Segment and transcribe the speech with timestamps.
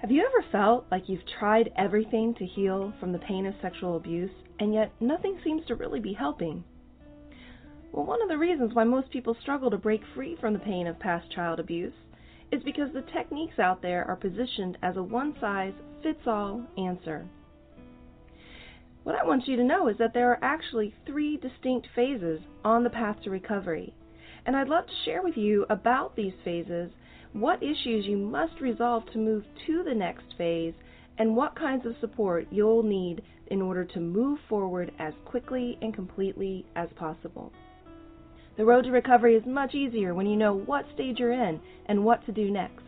[0.00, 3.98] Have you ever felt like you've tried everything to heal from the pain of sexual
[3.98, 6.64] abuse, and yet nothing seems to really be helping?
[7.92, 10.86] Well, one of the reasons why most people struggle to break free from the pain
[10.86, 11.92] of past child abuse
[12.50, 17.26] is because the techniques out there are positioned as a one size fits all answer.
[19.02, 22.84] What I want you to know is that there are actually three distinct phases on
[22.84, 23.92] the path to recovery,
[24.46, 26.90] and I'd love to share with you about these phases
[27.32, 30.74] what issues you must resolve to move to the next phase,
[31.18, 35.94] and what kinds of support you'll need in order to move forward as quickly and
[35.94, 37.52] completely as possible.
[38.56, 42.04] The road to recovery is much easier when you know what stage you're in and
[42.04, 42.84] what to do next.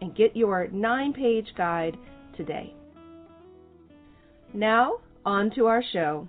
[0.00, 1.96] and get your nine-page guide
[2.36, 2.72] today.
[4.54, 6.28] Now, on to our show.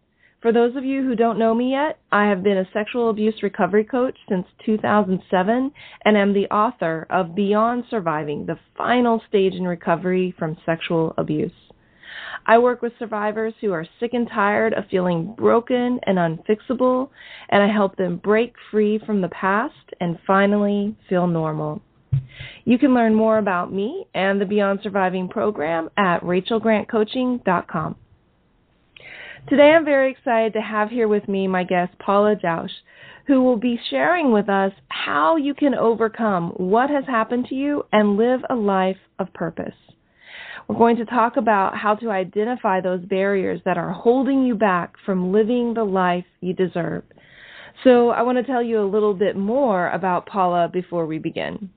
[0.41, 3.43] For those of you who don't know me yet, I have been a sexual abuse
[3.43, 5.71] recovery coach since 2007
[6.03, 11.51] and am the author of Beyond Surviving, the final stage in recovery from sexual abuse.
[12.47, 17.11] I work with survivors who are sick and tired of feeling broken and unfixable,
[17.49, 21.83] and I help them break free from the past and finally feel normal.
[22.65, 27.95] You can learn more about me and the Beyond Surviving program at rachelgrantcoaching.com.
[29.49, 32.69] Today I'm very excited to have here with me my guest Paula Jauch,
[33.27, 37.83] who will be sharing with us how you can overcome what has happened to you
[37.91, 39.73] and live a life of purpose.
[40.67, 44.93] We're going to talk about how to identify those barriers that are holding you back
[45.05, 47.03] from living the life you deserve.
[47.83, 51.69] So, I want to tell you a little bit more about Paula before we begin.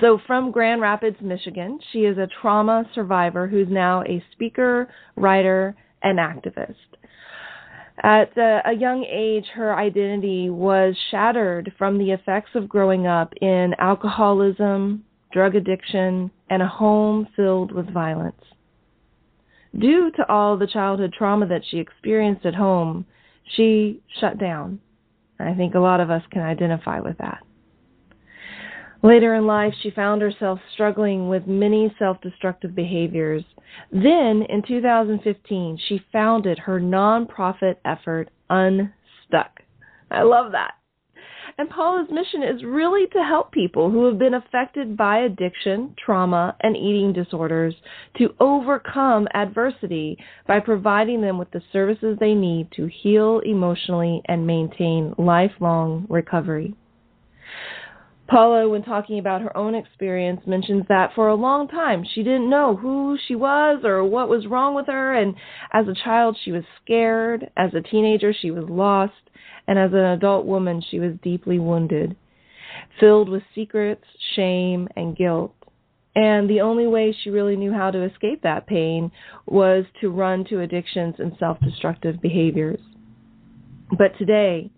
[0.00, 5.74] So, from Grand Rapids, Michigan, she is a trauma survivor who's now a speaker, writer,
[6.02, 6.74] and activist.
[8.02, 13.32] At a, a, young age, her identity was shattered from the effects of growing up
[13.40, 18.40] in alcoholism, drug addiction, and a home filled with violence.
[19.76, 23.04] Due to all the childhood trauma that she experienced at home,
[23.56, 24.80] she shut down.
[25.40, 27.42] I think a lot of us can identify with that.
[29.02, 33.44] Later in life, she found herself struggling with many self destructive behaviors.
[33.92, 39.62] Then, in 2015, she founded her nonprofit effort, Unstuck.
[40.10, 40.74] I love that.
[41.58, 46.56] And Paula's mission is really to help people who have been affected by addiction, trauma,
[46.60, 47.74] and eating disorders
[48.16, 54.46] to overcome adversity by providing them with the services they need to heal emotionally and
[54.46, 56.74] maintain lifelong recovery.
[58.28, 62.50] Paula, when talking about her own experience, mentions that for a long time she didn't
[62.50, 65.14] know who she was or what was wrong with her.
[65.14, 65.34] And
[65.72, 67.50] as a child, she was scared.
[67.56, 69.14] As a teenager, she was lost.
[69.66, 72.16] And as an adult woman, she was deeply wounded,
[73.00, 74.04] filled with secrets,
[74.34, 75.54] shame, and guilt.
[76.14, 79.10] And the only way she really knew how to escape that pain
[79.46, 82.80] was to run to addictions and self destructive behaviors.
[83.96, 84.70] But today,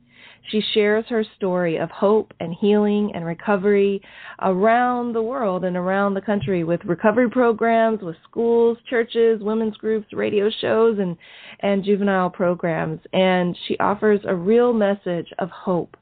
[0.49, 4.03] she shares her story of hope and healing and recovery
[4.41, 10.13] around the world and around the country with recovery programs, with schools, churches, women's groups,
[10.13, 11.17] radio shows, and,
[11.61, 13.01] and juvenile programs.
[13.13, 15.97] And she offers a real message of hope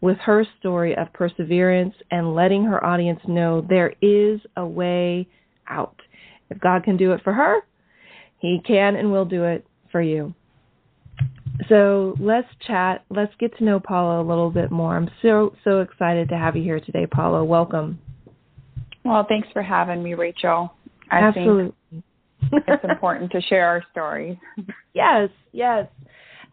[0.00, 5.26] with her story of perseverance and letting her audience know there is a way
[5.68, 5.96] out.
[6.50, 7.60] If God can do it for her,
[8.38, 10.34] He can and will do it for you.
[11.68, 13.04] So let's chat.
[13.10, 14.96] Let's get to know Paula a little bit more.
[14.96, 17.44] I'm so so excited to have you here today, Paula.
[17.44, 17.98] Welcome.
[19.04, 20.72] Well, thanks for having me, Rachel.
[21.10, 21.72] I Absolutely.
[21.90, 22.04] think
[22.66, 24.36] it's important to share our stories.
[24.94, 25.86] Yes, yes.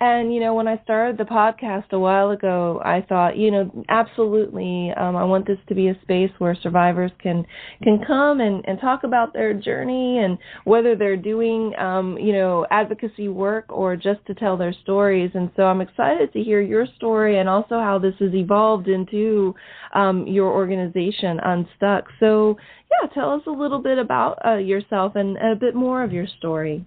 [0.06, 3.86] And you know, when I started the podcast a while ago, I thought, you know,
[3.88, 7.46] absolutely, um, I want this to be a space where survivors can
[7.82, 12.68] can come and and talk about their journey and whether they're doing, um, you know,
[12.70, 15.32] advocacy work or just to tell their stories.
[15.36, 19.56] And so I'm excited to hear your story and also how this has evolved into
[19.94, 22.08] um, your organization, Unstuck.
[22.20, 22.58] So
[22.92, 26.28] yeah, tell us a little bit about uh, yourself and a bit more of your
[26.28, 26.84] story.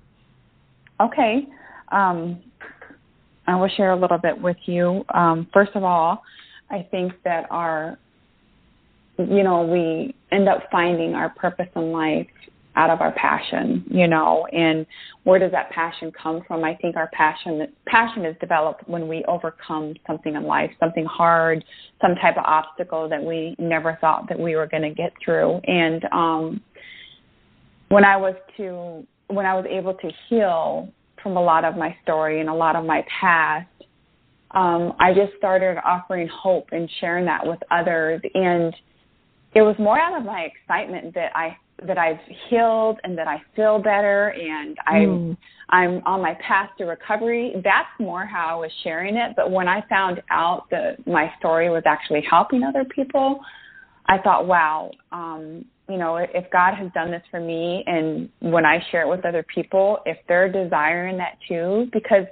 [1.00, 1.46] Okay.
[1.90, 2.42] Um,
[3.46, 5.04] I will share a little bit with you.
[5.14, 6.22] Um, first of all,
[6.70, 7.98] I think that our,
[9.19, 12.26] you know, we end up finding our purpose in life
[12.76, 14.87] out of our passion, you know, and
[15.25, 16.62] where does that passion come from?
[16.62, 21.64] I think our passion passion is developed when we overcome something in life, something hard,
[22.02, 25.58] some type of obstacle that we never thought that we were going to get through.
[25.66, 26.60] And um
[27.88, 30.92] when I was to when I was able to heal
[31.26, 33.67] from a lot of my story and a lot of my past,
[34.52, 38.20] um, I just started offering hope and sharing that with others.
[38.32, 38.73] And
[39.52, 43.43] it was more out of my excitement that I that I've healed and that I
[43.56, 45.37] feel better and I'm mm.
[45.69, 47.55] I'm on my path to recovery.
[47.56, 49.32] That's more how I was sharing it.
[49.34, 53.40] But when I found out that my story was actually helping other people,
[54.06, 58.65] I thought, wow, um, you know, if God has done this for me and when
[58.65, 62.25] I share it with other people, if they're desiring that too, because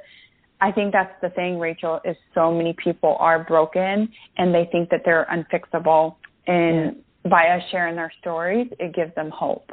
[0.61, 4.09] I think that's the thing, Rachel, is so many people are broken
[4.39, 6.17] and they think that they're unfixable.
[6.47, 7.31] And yeah.
[7.31, 9.71] by us sharing their stories, it gives them hope.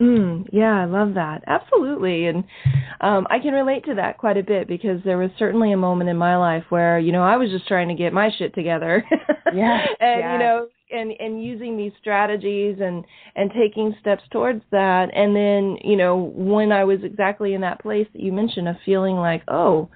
[0.00, 1.44] Mm, yeah, I love that.
[1.46, 2.26] Absolutely.
[2.26, 2.44] And
[3.02, 6.08] um I can relate to that quite a bit because there was certainly a moment
[6.08, 9.04] in my life where, you know, I was just trying to get my shit together.
[9.54, 9.84] yeah.
[10.00, 10.32] and yes.
[10.32, 13.04] you know, and and using these strategies and
[13.36, 15.10] and taking steps towards that.
[15.14, 18.76] And then you know when i was exactly in that place that you mentioned of
[18.84, 19.88] feeling like oh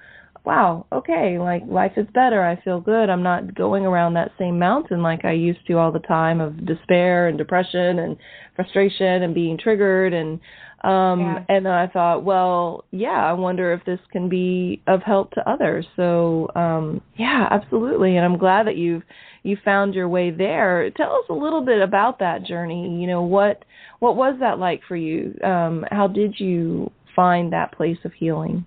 [0.45, 4.59] wow okay like life is better i feel good i'm not going around that same
[4.59, 8.15] mountain like i used to all the time of despair and depression and
[8.55, 10.13] frustration and being triggered.
[10.13, 10.39] And
[10.83, 11.43] um yeah.
[11.49, 15.85] and i thought well yeah i wonder if this can be of help to others.
[15.95, 18.17] So um yeah absolutely.
[18.17, 19.03] And i'm glad that you've
[19.45, 20.89] you found your way there.
[20.97, 22.99] Tell us a little bit about that journey.
[22.99, 23.63] You know, what
[23.99, 25.37] what was that like for you?
[25.43, 28.65] Um, how did you find that place of healing?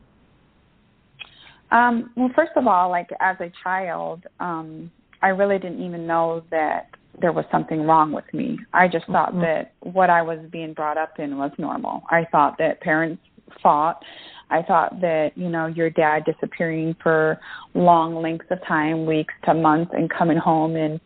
[1.70, 6.44] Um, well, first of all, like as a child, um, I really didn't even know
[6.50, 6.88] that
[7.20, 8.58] there was something wrong with me.
[8.72, 9.40] I just thought mm-hmm.
[9.40, 12.02] that what I was being brought up in was normal.
[12.08, 13.20] I thought that parents
[13.62, 14.02] fought
[14.50, 17.38] I thought that, you know, your dad disappearing for
[17.74, 21.00] long lengths of time, weeks to months, and coming home and,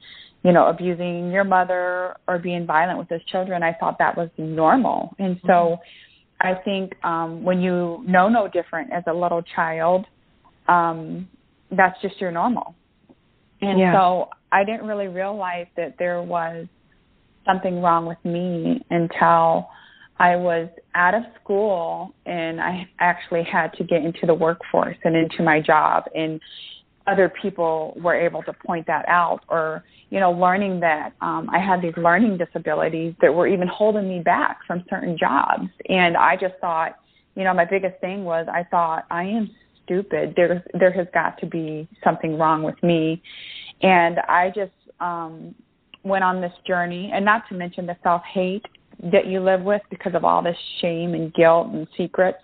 [0.44, 4.28] you know, abusing your mother or being violent with his children, I thought that was
[4.38, 5.14] normal.
[5.18, 6.46] And so mm-hmm.
[6.46, 10.06] I think um, when you know no different as a little child,
[10.68, 11.28] um,
[11.70, 12.74] that's just your normal.
[13.60, 13.94] And yeah.
[13.94, 16.66] so I didn't really realize that there was
[17.46, 19.68] something wrong with me until
[20.18, 25.16] I was out of school and I actually had to get into the workforce and
[25.16, 26.40] into my job and
[27.06, 31.58] other people were able to point that out or you know learning that um I
[31.58, 36.36] had these learning disabilities that were even holding me back from certain jobs and I
[36.36, 36.96] just thought
[37.34, 39.50] you know my biggest thing was I thought I am
[39.84, 40.34] stupid.
[40.36, 43.22] There there has got to be something wrong with me.
[43.82, 45.54] And I just um
[46.04, 48.66] went on this journey and not to mention the self-hate
[49.02, 52.38] that you live with because of all this shame and guilt and secrets.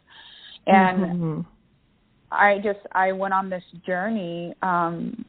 [0.67, 1.41] And mm-hmm.
[2.31, 5.25] I just I went on this journey um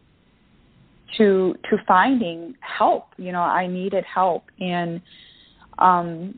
[1.18, 3.08] to to finding help.
[3.18, 5.02] You know, I needed help and
[5.78, 6.38] um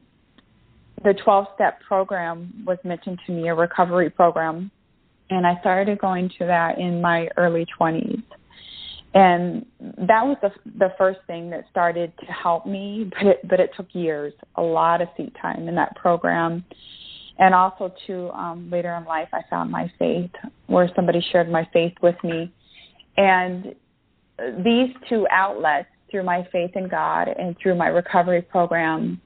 [1.04, 4.70] the 12 step program was mentioned to me, a recovery program,
[5.32, 8.22] and I started going to that in my early 20s.
[9.14, 13.60] And that was the the first thing that started to help me, but it but
[13.60, 16.64] it took years, a lot of seat time in that program.
[17.38, 20.32] And also too, um, later in life, I found my faith,
[20.68, 22.54] where somebody shared my faith with me,
[23.18, 23.76] and
[24.64, 29.20] these two outlets through my faith in God and through my recovery program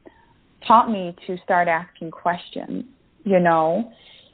[0.67, 2.85] taught me to start asking questions,
[3.23, 3.91] you know,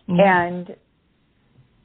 [0.07, 0.19] mm-hmm.
[0.19, 0.75] and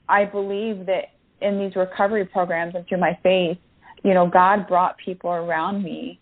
[0.09, 3.59] I believe that in these recovery programs and through my faith,
[4.05, 6.19] you know, God brought people around me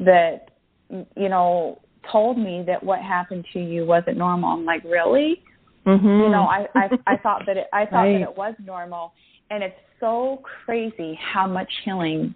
[0.00, 0.48] that,
[0.90, 1.80] you know,
[2.10, 4.50] told me that what happened to you wasn't normal.
[4.50, 5.42] I'm like, really?
[5.86, 6.06] Mm-hmm.
[6.06, 8.18] You know, I, I I thought that it I thought right.
[8.18, 9.12] that it was normal,
[9.50, 12.34] and it's so crazy how much healing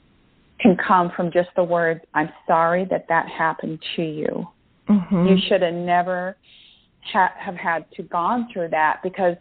[0.60, 4.46] can come from just the words, "I'm sorry that that happened to you."
[4.88, 5.26] Mm-hmm.
[5.26, 6.36] You should have never
[7.12, 9.34] ha- have had to gone through that because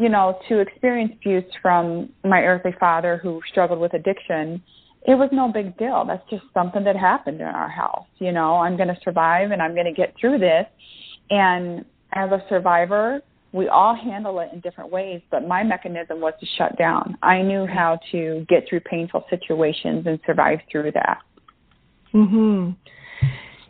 [0.00, 4.62] you know to experience abuse from my earthly father who struggled with addiction
[5.06, 6.04] it was no big deal.
[6.06, 8.56] That's just something that happened in our house you know.
[8.56, 10.66] I'm going to survive and i'm going to get through this.
[11.30, 13.20] And as a survivor
[13.52, 17.18] we all handle it in different ways but my mechanism was to shut down.
[17.22, 21.18] I knew how to get through painful situations and survive through that.
[22.14, 22.76] Mhm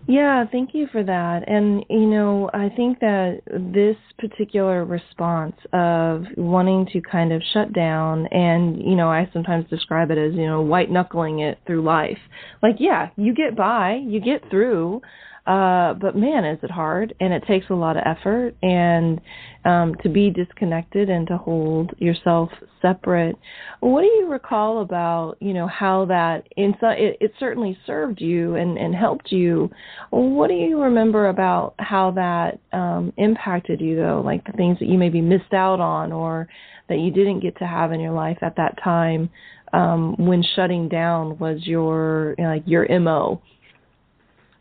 [0.06, 1.48] yeah, thank you for that.
[1.48, 7.72] And, you know, I think that this particular response of wanting to kind of shut
[7.72, 11.82] down, and, you know, I sometimes describe it as, you know, white knuckling it through
[11.82, 12.18] life.
[12.62, 15.02] Like, yeah, you get by, you get through,
[15.46, 19.20] uh, but man, is it hard, and it takes a lot of effort, and
[19.64, 22.50] um, to be disconnected and to hold yourself
[22.82, 23.36] separate.
[23.80, 28.20] What do you recall about you know how that in so, it, it certainly served
[28.20, 29.70] you and, and helped you.
[30.10, 34.88] What do you remember about how that um, impacted you though, like the things that
[34.88, 36.48] you maybe missed out on or
[36.88, 39.30] that you didn't get to have in your life at that time
[39.72, 43.40] um, when shutting down was your you know, like your mo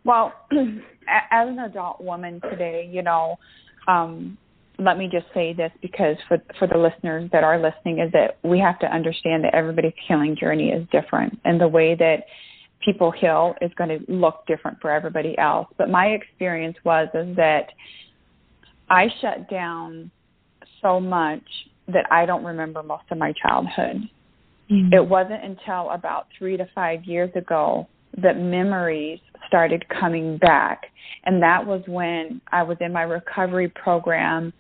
[0.10, 3.38] well, as an adult woman today, you know,
[3.88, 4.40] um,
[4.80, 8.40] let me just say this because for for the listeners that are listening is that
[8.44, 12.24] we have to understand that everybody's healing journey is different and the way that
[12.84, 15.68] people heal is going to look different for everybody else.
[15.78, 17.68] But my experience was is that
[18.90, 20.10] I shut down
[20.82, 21.44] so much
[21.88, 24.10] that I don't remember most of my childhood.
[24.72, 24.94] Mm-hmm.
[24.94, 27.88] It wasn't until about 3 to 5 years ago
[28.18, 30.84] that memories started coming back.
[31.26, 34.54] And that was when I was in my recovery program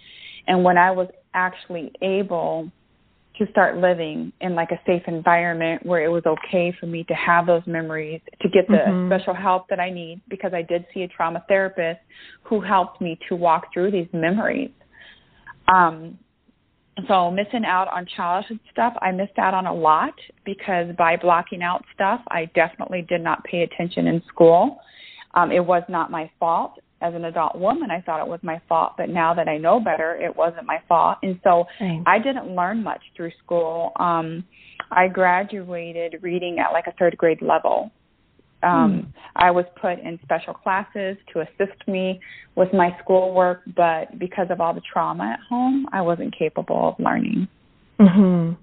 [0.47, 2.71] and when I was actually able
[3.37, 7.13] to start living in like a safe environment where it was okay for me to
[7.13, 9.09] have those memories, to get the mm-hmm.
[9.09, 12.01] special help that I need because I did see a trauma therapist
[12.43, 14.71] who helped me to walk through these memories.
[15.73, 16.17] Um,
[17.07, 20.13] so missing out on childhood stuff, I missed out on a lot
[20.45, 24.79] because by blocking out stuff, I definitely did not pay attention in school.
[25.35, 26.73] Um, it was not my fault.
[27.01, 29.79] As an adult woman, I thought it was my fault, but now that I know
[29.79, 31.17] better, it wasn't my fault.
[31.23, 32.03] And so Thanks.
[32.05, 33.93] I didn't learn much through school.
[33.97, 34.43] Um,
[34.91, 37.91] I graduated reading at like a third grade level.
[38.61, 39.09] Um, hmm.
[39.35, 42.19] I was put in special classes to assist me
[42.55, 46.99] with my schoolwork, but because of all the trauma at home, I wasn't capable of
[46.99, 47.47] learning.
[47.99, 48.57] Mhm.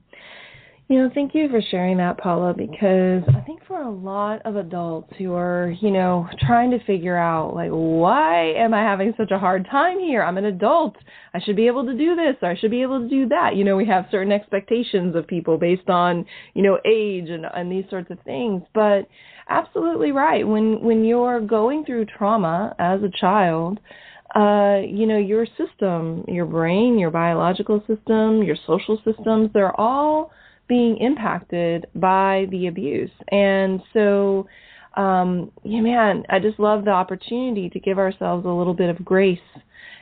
[0.89, 4.55] You know, thank you for sharing that, Paula, because I think for a lot of
[4.55, 9.33] adults who are, you know, trying to figure out, like, why am I having such
[9.33, 10.23] a hard time here?
[10.23, 10.95] I'm an adult.
[11.35, 13.57] I should be able to do this or I should be able to do that.
[13.57, 16.25] You know, we have certain expectations of people based on,
[16.55, 18.63] you know, age and, and these sorts of things.
[18.73, 19.09] But
[19.49, 20.47] absolutely right.
[20.47, 23.81] When when you're going through trauma as a child,
[24.37, 30.31] uh, you know, your system, your brain, your biological system, your social systems, they're all
[30.69, 33.11] being impacted by the abuse.
[33.33, 34.47] And so,
[34.97, 39.05] um, yeah, man, I just love the opportunity to give ourselves a little bit of
[39.05, 39.39] grace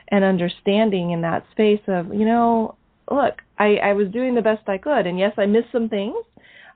[0.08, 2.76] and understanding in that space of, you know,
[3.10, 5.06] look, I, I was doing the best I could.
[5.06, 6.16] And yes, I missed some things.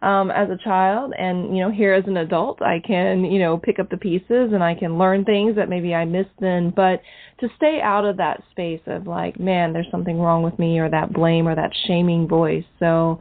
[0.01, 3.59] um, as a child, and you know, here as an adult, I can you know
[3.59, 6.71] pick up the pieces and I can learn things that maybe I missed then.
[6.75, 7.03] But
[7.41, 10.89] to stay out of that space of like, man, there's something wrong with me, or
[10.89, 12.65] that blame or that shaming voice.
[12.79, 13.21] So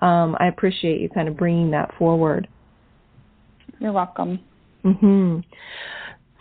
[0.00, 2.48] um, I appreciate you kind of bringing that forward.
[3.78, 4.40] You're welcome.
[4.84, 5.44] Mhm.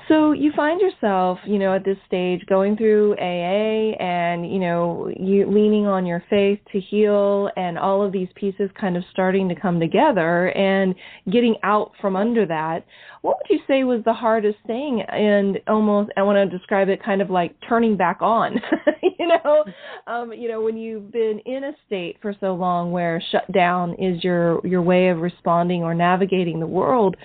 [0.08, 3.96] So you find yourself, you know, at this stage going through AA
[4.36, 8.70] and, you know, you leaning on your faith to heal and all of these pieces
[8.80, 10.94] kind of starting to come together and
[11.32, 12.86] getting out from under that.
[13.22, 17.04] What would you say was the hardest thing and almost I want to describe it
[17.04, 18.60] kind of like turning back on,
[19.20, 19.64] you know,
[20.08, 23.94] um, you know, when you've been in a state for so long where shut down
[23.96, 27.16] is your your way of responding or navigating the world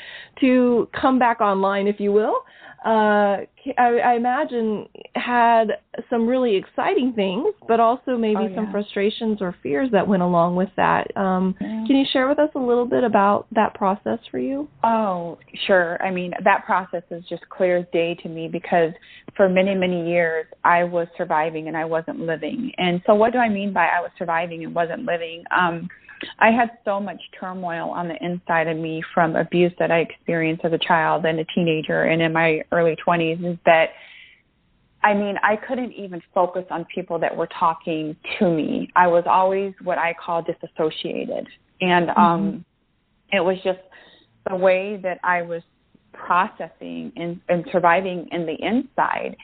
[0.40, 2.44] to come back online if you will
[2.84, 3.44] uh,
[3.78, 5.72] I, I imagine had
[6.08, 8.54] some really exciting things, but also maybe oh, yeah.
[8.54, 11.14] some frustrations or fears that went along with that.
[11.14, 11.84] Um, yeah.
[11.86, 14.66] Can you share with us a little bit about that process for you?
[14.82, 16.02] Oh, sure.
[16.02, 18.92] I mean, that process is just clear as day to me because
[19.36, 22.72] for many, many years I was surviving and I wasn't living.
[22.78, 25.44] And so, what do I mean by I was surviving and wasn't living?
[25.50, 25.88] Um,
[26.38, 30.64] I had so much turmoil on the inside of me from abuse that I experienced
[30.64, 33.90] as a child and a teenager and in my early 20s is that
[35.02, 38.90] I mean, I couldn't even focus on people that were talking to me.
[38.94, 41.48] I was always what I call disassociated.
[41.80, 42.20] And mm-hmm.
[42.20, 42.64] um
[43.32, 43.78] it was just
[44.48, 45.62] the way that I was
[46.12, 49.36] processing and, and surviving in the inside.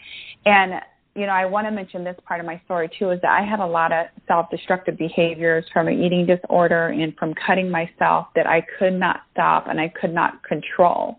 [0.45, 0.75] And
[1.17, 3.45] you know, I want to mention this part of my story too is that I
[3.45, 8.27] had a lot of self destructive behaviors from an eating disorder and from cutting myself
[8.37, 11.19] that I could not stop and I could not control.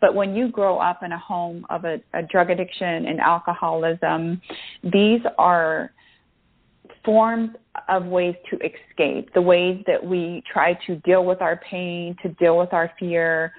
[0.00, 4.42] But when you grow up in a home of a, a drug addiction and alcoholism,
[4.82, 5.92] these are
[7.04, 7.50] forms
[7.88, 12.28] of ways to escape, the ways that we try to deal with our pain, to
[12.30, 13.52] deal with our fear,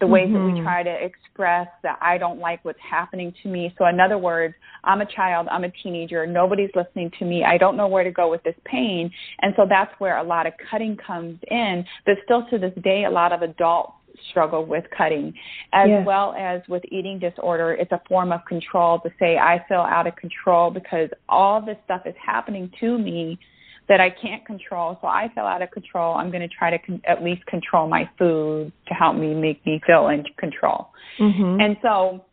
[0.00, 0.34] the ways mm-hmm.
[0.34, 0.64] that we mm-hmm.
[0.64, 3.74] try to express that I don't like what's happening to me.
[3.78, 7.58] So, in other words, I'm a child, I'm a teenager, nobody's listening to me, I
[7.58, 9.10] don't know where to go with this pain.
[9.40, 11.84] And so that's where a lot of cutting comes in.
[12.06, 13.92] But still to this day, a lot of adults
[14.30, 15.34] struggle with cutting,
[15.72, 16.06] as yes.
[16.06, 17.72] well as with eating disorder.
[17.72, 21.76] It's a form of control to say, I feel out of control because all this
[21.84, 23.38] stuff is happening to me
[23.88, 24.98] that I can't control.
[25.00, 26.14] So I feel out of control.
[26.14, 29.64] I'm going to try to con- at least control my food to help me make
[29.66, 30.88] me feel in control.
[31.20, 31.60] Mm-hmm.
[31.60, 32.24] And so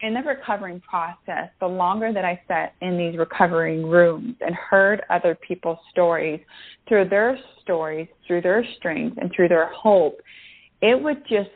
[0.00, 5.02] in the recovering process, the longer that I sat in these recovering rooms and heard
[5.10, 6.40] other people's stories,
[6.86, 10.20] through their stories, through their strength, and through their hope,
[10.80, 11.50] it would just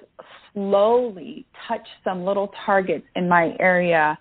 [0.53, 4.19] slowly touch some little targets in my area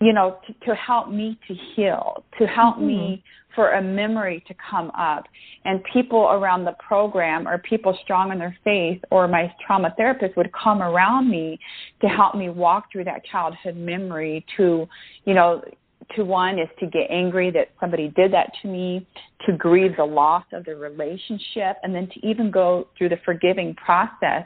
[0.00, 2.86] you know, to, to help me to heal, to help mm-hmm.
[2.86, 5.24] me for a memory to come up.
[5.64, 10.36] And people around the program or people strong in their faith or my trauma therapist
[10.36, 11.58] would come around me
[12.02, 14.86] to help me walk through that childhood memory to,
[15.24, 15.62] you know,
[16.14, 19.06] to one is to get angry that somebody did that to me,
[19.46, 23.74] to grieve the loss of the relationship, and then to even go through the forgiving
[23.74, 24.44] process.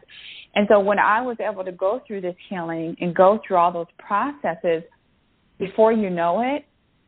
[0.54, 3.72] And so when I was able to go through this healing and go through all
[3.72, 4.82] those processes,
[5.60, 6.64] before you know it,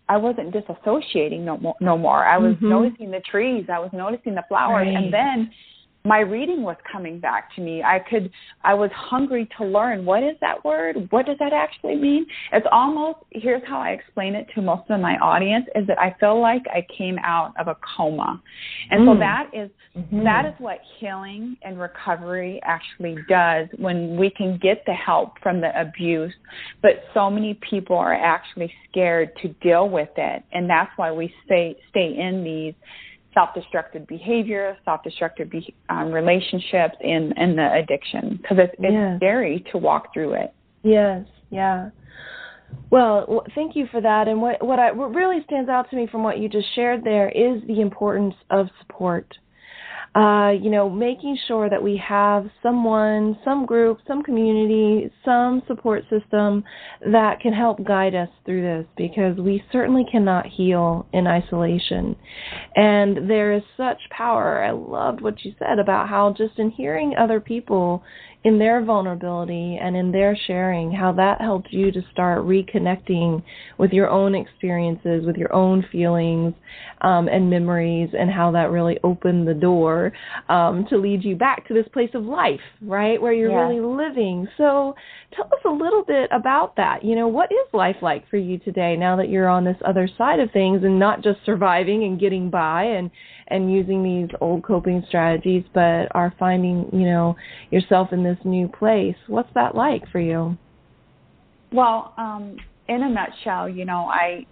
[0.09, 1.75] I wasn't disassociating no more.
[1.81, 2.25] No more.
[2.25, 2.69] I was mm-hmm.
[2.69, 3.65] noticing the trees.
[3.73, 4.97] I was noticing the flowers, right.
[4.97, 5.51] and then
[6.05, 7.83] my reading was coming back to me.
[7.83, 8.31] I could,
[8.65, 11.09] I was hungry to learn what is that word?
[11.11, 12.27] What does that actually mean?
[12.53, 16.15] It's almost, here's how I explain it to most of my audience is that I
[16.19, 18.43] feel like I came out of a coma.
[18.91, 19.15] And mm.
[19.15, 20.25] so that is, mm-hmm.
[20.25, 25.61] that is what healing and recovery actually does when we can get the help from
[25.61, 26.35] the abuse.
[26.83, 30.43] But so many people are actually scared to deal with it.
[30.53, 32.75] And that's why we stay, stay in these
[33.35, 39.18] self-destructive behavior, self-destructive be- um, relationships, and and the addiction because it's, it's yes.
[39.18, 40.55] scary to walk through it.
[40.83, 41.90] Yes, yeah.
[42.90, 44.29] Well, thank you for that.
[44.29, 47.05] And what what, I, what really stands out to me from what you just shared
[47.05, 49.27] there is the importance of support
[50.14, 56.03] uh, you know, making sure that we have someone, some group, some community, some support
[56.11, 56.62] system
[57.11, 62.14] that can help guide us through this because we certainly cannot heal in isolation.
[62.77, 64.62] And there is such power.
[64.62, 68.03] I loved what you said about how just in hearing other people
[68.44, 73.42] in their vulnerability and in their sharing, how that helped you to start reconnecting
[73.79, 76.53] with your own experiences, with your own feelings
[77.03, 80.02] um, and memories, and how that really opened the door
[80.49, 83.69] um, to lead you back to this place of life, right, where you're yeah.
[83.69, 84.49] really living.
[84.57, 84.95] So,
[85.37, 87.05] tell us a little bit about that.
[87.05, 90.09] You know, what is life like for you today now that you're on this other
[90.19, 93.11] side of things and not just surviving and getting by and
[93.49, 97.37] and using these old coping strategies, but are finding, you know,
[97.71, 99.17] yourself in this new place.
[99.27, 100.57] What's that like for you?
[101.71, 102.57] Well, um,
[102.88, 104.47] in a nutshell, you know, I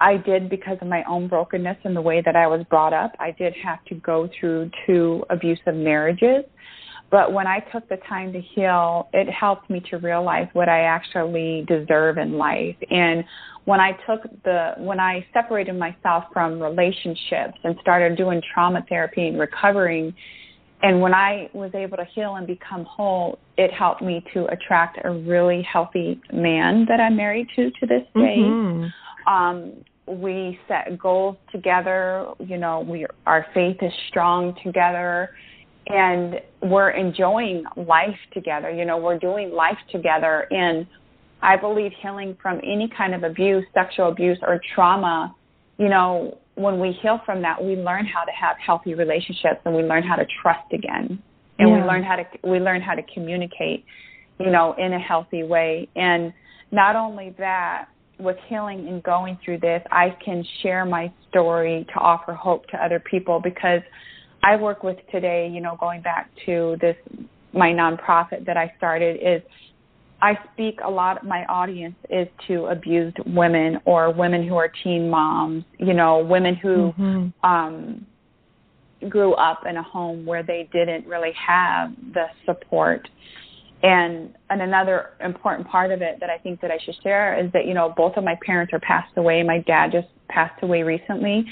[0.00, 3.12] I did because of my own brokenness and the way that I was brought up.
[3.20, 6.44] I did have to go through two abusive marriages.
[7.10, 10.82] But when I took the time to heal, it helped me to realize what I
[10.82, 12.76] actually deserve in life.
[12.90, 13.24] And
[13.64, 19.26] when I took the, when I separated myself from relationships and started doing trauma therapy
[19.26, 20.14] and recovering,
[20.82, 24.98] and when I was able to heal and become whole, it helped me to attract
[25.04, 28.38] a really healthy man that I'm married to to this day.
[28.38, 28.86] Mm-hmm.
[29.30, 32.26] Um, we set goals together.
[32.40, 35.30] You know, we our faith is strong together,
[35.86, 38.70] and we're enjoying life together.
[38.70, 40.46] You know, we're doing life together.
[40.50, 40.86] And
[41.42, 45.34] I believe healing from any kind of abuse, sexual abuse, or trauma.
[45.78, 49.74] You know, when we heal from that, we learn how to have healthy relationships, and
[49.74, 51.22] we learn how to trust again,
[51.58, 51.76] and yeah.
[51.76, 53.84] we learn how to we learn how to communicate.
[54.40, 56.32] You know, in a healthy way, and
[56.72, 57.88] not only that
[58.20, 62.84] with healing and going through this, I can share my story to offer hope to
[62.84, 63.80] other people because
[64.42, 66.96] I work with today, you know, going back to this,
[67.52, 69.42] my nonprofit that I started is
[70.22, 75.08] I speak a lot, my audience is to abused women or women who are teen
[75.08, 77.46] moms, you know, women who, mm-hmm.
[77.46, 78.06] um,
[79.08, 83.08] grew up in a home where they didn't really have the support
[83.82, 87.50] and and another important part of it that I think that I should share is
[87.52, 89.42] that you know both of my parents are passed away.
[89.42, 91.44] My dad just passed away recently,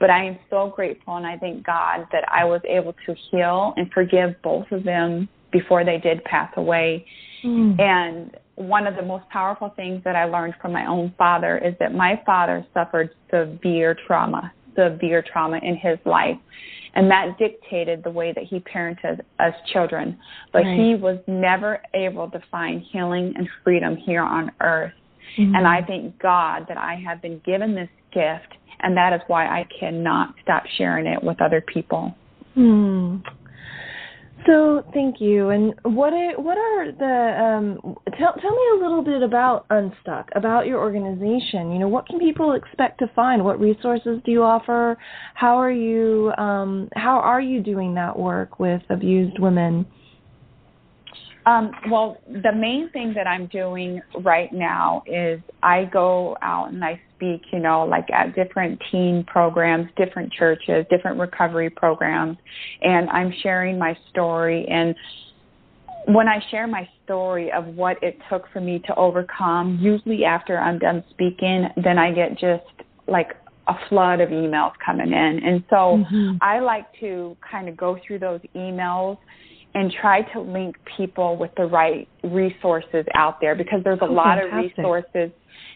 [0.00, 3.74] but I am so grateful and I thank God that I was able to heal
[3.76, 7.06] and forgive both of them before they did pass away.
[7.44, 7.80] Mm.
[7.80, 11.74] And one of the most powerful things that I learned from my own father is
[11.80, 16.36] that my father suffered severe trauma, severe trauma in his life
[16.94, 20.18] and that dictated the way that he parented us children.
[20.52, 20.78] But right.
[20.78, 24.92] he was never able to find healing and freedom here on earth.
[25.38, 25.54] Mm-hmm.
[25.56, 29.46] And I thank God that I have been given this gift, and that is why
[29.46, 32.14] I cannot stop sharing it with other people.
[32.54, 33.16] Hmm.
[34.46, 35.50] So thank you.
[35.50, 40.28] And what are, what are the um, tell tell me a little bit about Unstuck,
[40.34, 41.72] about your organization.
[41.72, 43.42] You know, what can people expect to find?
[43.42, 44.98] What resources do you offer?
[45.34, 49.86] How are you um, how are you doing that work with abused women?
[51.46, 56.82] Um, well, the main thing that I'm doing right now is I go out and
[56.82, 62.36] I speak, you know, like at different teen programs, different churches, different recovery programs,
[62.82, 64.66] and I'm sharing my story.
[64.68, 64.94] And
[66.06, 70.58] when I share my story of what it took for me to overcome, usually after
[70.58, 72.64] I'm done speaking, then I get just
[73.06, 73.28] like
[73.66, 75.40] a flood of emails coming in.
[75.44, 76.36] And so mm-hmm.
[76.42, 79.18] I like to kind of go through those emails
[79.74, 84.12] and try to link people with the right resources out there because there's a oh,
[84.12, 84.78] lot fantastic.
[84.78, 85.30] of resources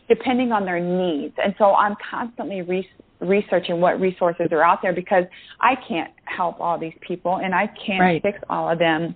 [0.09, 1.35] depending on their needs.
[1.43, 2.89] And so I'm constantly re-
[3.21, 5.25] researching what resources are out there because
[5.61, 8.23] I can't help all these people and I can't right.
[8.23, 9.15] fix all of them.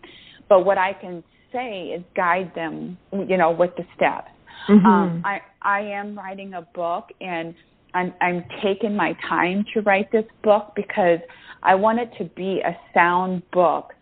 [0.49, 4.31] But what I can say is guide them, you know, with the steps.
[4.69, 4.87] Mm-hmm.
[4.87, 7.55] Um, I I am writing a book and
[7.95, 11.19] I'm I'm taking my time to write this book because
[11.63, 13.93] I want it to be a sound book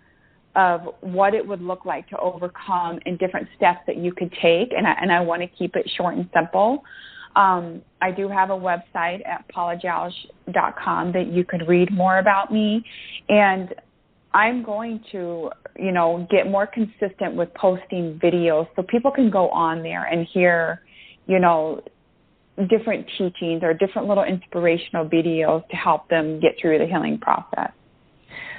[0.57, 4.73] of what it would look like to overcome and different steps that you could take.
[4.77, 6.83] And I, and I want to keep it short and simple.
[7.37, 12.85] Um, I do have a website at paulajauch.com that you could read more about me.
[13.29, 13.75] And
[14.33, 19.49] I'm going to, you know, get more consistent with posting videos so people can go
[19.51, 20.83] on there and hear,
[21.27, 21.83] you know,
[22.69, 27.73] different teachings or different little inspirational videos to help them get through the healing process.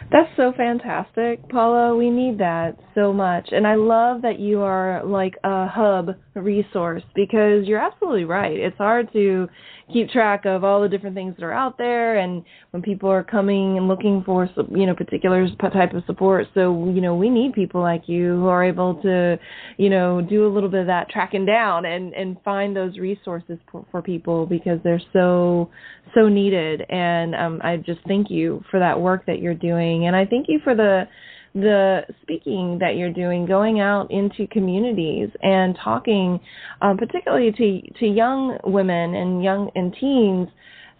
[0.09, 1.95] That's so fantastic, Paula.
[1.95, 3.49] We need that so much.
[3.51, 8.57] And I love that you are like a hub resource because you're absolutely right.
[8.57, 9.47] It's hard to
[9.91, 13.23] keep track of all the different things that are out there and when people are
[13.23, 17.51] coming and looking for you know particular type of support so you know we need
[17.53, 19.37] people like you who are able to
[19.77, 23.57] you know do a little bit of that tracking down and and find those resources
[23.71, 25.69] for, for people because they're so
[26.15, 30.15] so needed and um I just thank you for that work that you're doing and
[30.15, 31.07] I thank you for the
[31.53, 36.39] the speaking that you're doing, going out into communities and talking,
[36.81, 40.47] um, particularly to to young women and young and teens,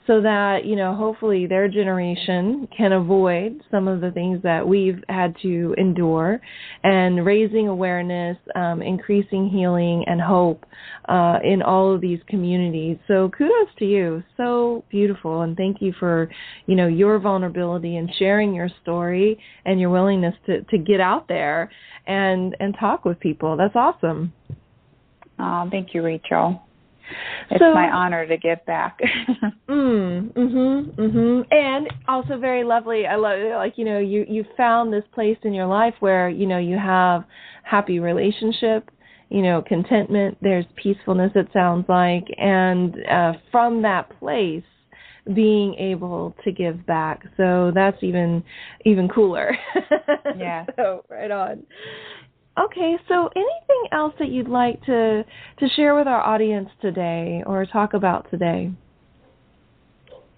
[0.08, 5.04] so that you know hopefully their generation can avoid some of the things that we've
[5.10, 6.42] had to endure.
[6.84, 10.66] And raising awareness um, increasing healing and hope
[11.08, 12.98] uh, in all of these communities.
[13.08, 14.24] So kudos to you.
[14.38, 15.42] So beautiful.
[15.42, 16.30] And thank you for
[16.66, 21.28] you know your vulnerability and sharing your story and your willingness to to get out
[21.28, 21.70] there
[22.08, 23.56] and and talk with people.
[23.58, 24.34] That's awesome.
[25.40, 26.62] Oh, thank you rachel
[27.50, 29.00] it's so, my honor to give back.
[29.70, 31.46] mm, mhm, mhm.
[31.52, 33.06] And also very lovely.
[33.06, 36.48] I love like you know you you found this place in your life where you
[36.48, 37.24] know you have
[37.64, 38.90] happy relationship,
[39.30, 40.38] you know contentment.
[40.42, 41.32] There's peacefulness.
[41.36, 44.64] It sounds like, and uh, from that place
[45.34, 47.24] being able to give back.
[47.38, 48.44] So that's even
[48.86, 49.56] even cooler.
[50.38, 50.66] yeah.
[50.76, 51.64] so right on.
[52.60, 55.24] Okay, so anything else that you'd like to
[55.60, 58.72] to share with our audience today or talk about today?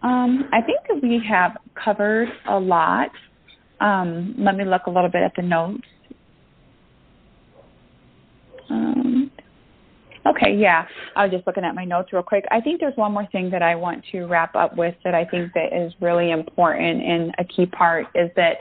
[0.04, 3.10] Um, I think we have covered a lot.
[3.80, 5.82] Um, let me look a little bit at the notes.
[8.70, 9.32] Um,
[10.28, 12.46] okay, yeah, I was just looking at my notes real quick.
[12.52, 15.26] I think there's one more thing that I want to wrap up with that I
[15.26, 18.58] think that is really important and a key part is that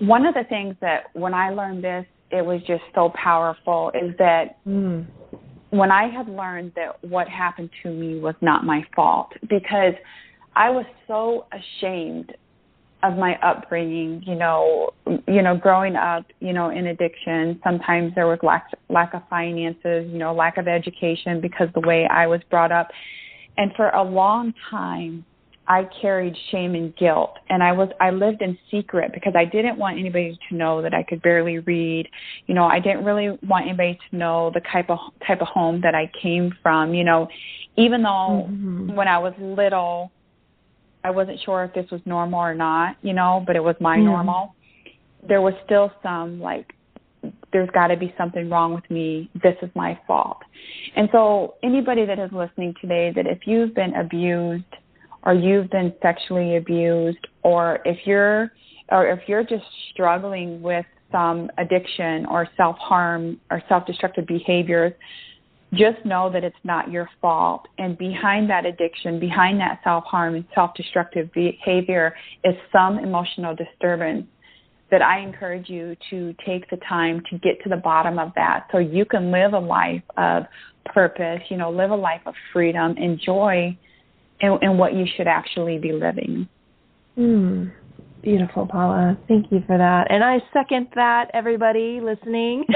[0.00, 4.16] one of the things that when I learned this it was just so powerful is
[4.18, 5.06] that mm.
[5.70, 9.94] when I had learned that what happened to me was not my fault because
[10.56, 12.34] I was so ashamed
[13.02, 14.90] of my upbringing, you know,
[15.26, 20.08] you know, growing up, you know, in addiction, sometimes there was lack lack of finances,
[20.10, 22.88] you know, lack of education because the way I was brought up.
[23.56, 25.24] And for a long time,
[25.68, 29.78] I carried shame and guilt and I was I lived in secret because I didn't
[29.78, 32.08] want anybody to know that I could barely read.
[32.46, 35.80] You know, I didn't really want anybody to know the type of type of home
[35.82, 37.28] that I came from, you know,
[37.76, 38.94] even though mm-hmm.
[38.94, 40.10] when I was little
[41.04, 43.96] I wasn't sure if this was normal or not, you know, but it was my
[43.96, 44.06] mm-hmm.
[44.06, 44.54] normal.
[45.26, 46.74] There was still some like
[47.52, 49.30] there's got to be something wrong with me.
[49.42, 50.38] This is my fault.
[50.96, 54.64] And so anybody that is listening today that if you've been abused
[55.24, 58.52] or you've been sexually abused or if you're
[58.90, 64.92] or if you're just struggling with some addiction or self-harm or self-destructive behaviors
[65.74, 67.66] just know that it's not your fault.
[67.78, 74.26] And behind that addiction behind that self-harm and self-destructive behavior is some emotional disturbance
[74.90, 78.66] that I encourage you to take the time to get to the bottom of that
[78.70, 80.42] so you can live a life of
[80.84, 83.76] purpose, you know, live a life of freedom, enjoy
[84.42, 86.48] and, and what you should actually be living.
[87.16, 87.72] Mm,
[88.22, 89.16] beautiful, Paula.
[89.28, 90.10] Thank you for that.
[90.10, 92.64] And I second that, everybody listening.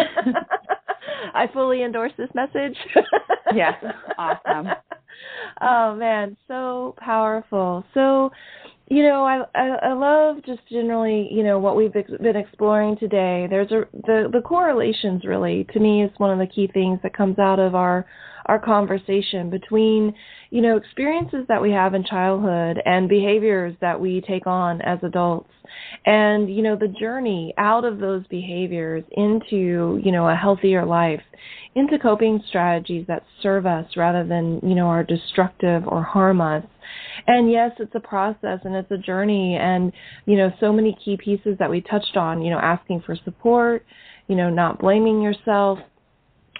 [1.34, 2.76] I fully endorse this message.
[3.54, 3.74] yes,
[4.18, 4.68] awesome.
[5.60, 7.84] oh man, so powerful.
[7.94, 8.30] So,
[8.88, 12.96] you know, I, I I love just generally, you know, what we've ex- been exploring
[12.98, 13.46] today.
[13.48, 17.16] There's a the the correlations really to me is one of the key things that
[17.16, 18.06] comes out of our
[18.46, 20.14] our conversation between,
[20.50, 24.98] you know, experiences that we have in childhood and behaviors that we take on as
[25.02, 25.50] adults.
[26.04, 31.22] And, you know, the journey out of those behaviors into, you know, a healthier life,
[31.74, 36.64] into coping strategies that serve us rather than, you know, are destructive or harm us.
[37.26, 39.92] And yes, it's a process and it's a journey and,
[40.24, 43.84] you know, so many key pieces that we touched on, you know, asking for support,
[44.28, 45.78] you know, not blaming yourself,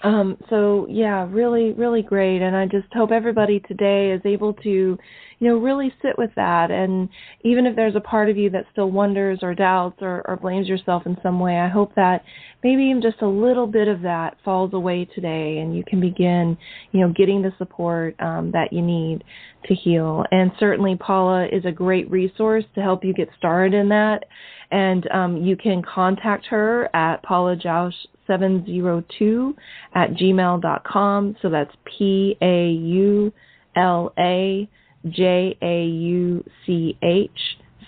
[0.02, 2.42] um, so yeah, really, really great.
[2.42, 6.70] And I just hope everybody today is able to, you know, really sit with that.
[6.70, 7.08] And
[7.44, 10.68] even if there's a part of you that still wonders or doubts or, or blames
[10.68, 12.24] yourself in some way, I hope that
[12.62, 16.56] maybe even just a little bit of that falls away today and you can begin,
[16.92, 19.24] you know, getting the support um, that you need
[19.66, 20.24] to heal.
[20.30, 24.24] And certainly Paula is a great resource to help you get started in that.
[24.70, 27.94] And um, you can contact her at Paula Jauch
[28.26, 29.54] 702
[29.94, 31.36] at gmail.com.
[31.42, 33.32] So that's P A U
[33.76, 34.68] L A
[35.08, 37.30] J A U C H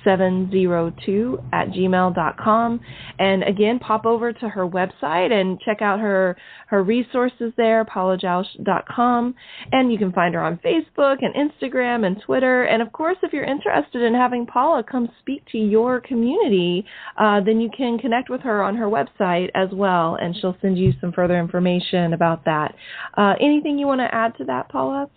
[0.08, 2.80] 702 at gmail.com.
[3.18, 6.34] And again, pop over to her website and check out her,
[6.68, 9.34] her resources there, paulajauch.com.
[9.72, 12.64] And you can find her on Facebook and Instagram and Twitter.
[12.64, 16.86] And of course, if you're interested in having Paula come speak to your community,
[17.18, 20.78] uh, then you can connect with her on her website as well, and she'll send
[20.78, 22.74] you some further information about that.
[23.16, 25.10] Uh, anything you want to add to that, Paula?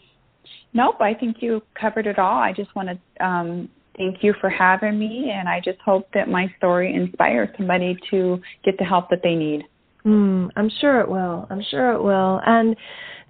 [0.74, 2.40] Nope, I think you covered it all.
[2.40, 6.30] I just want to um, Thank you for having me, and I just hope that
[6.30, 9.64] my story inspires somebody to get the help that they need.
[10.06, 11.46] Mm, I'm sure it will.
[11.50, 12.42] I'm sure it will.
[12.46, 12.76] And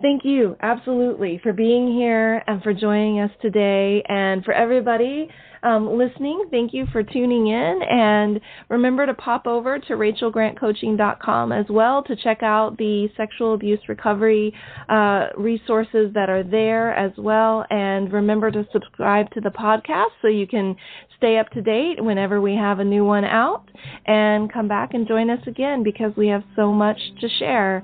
[0.02, 4.04] thank you, absolutely, for being here and for joining us today.
[4.08, 5.30] And for everybody
[5.64, 7.80] um, listening, thank you for tuning in.
[7.90, 13.80] And remember to pop over to rachelgrantcoaching.com as well to check out the sexual abuse
[13.88, 14.54] recovery
[14.90, 17.66] uh, resources that are there as well.
[17.70, 20.76] And remember to subscribe to the podcast so you can
[21.18, 23.70] stay up to date whenever we have a new one out.
[24.06, 27.84] And come back and join us again because we have so much to share.